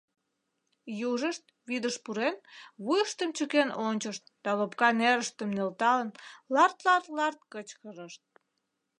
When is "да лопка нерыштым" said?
4.43-5.49